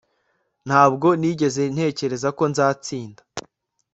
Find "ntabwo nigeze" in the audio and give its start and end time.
0.67-1.61